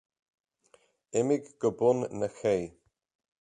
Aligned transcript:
Imigh 1.19 1.49
go 1.59 1.69
bun 1.77 1.99
na 2.19 2.27
cé. 2.37 2.53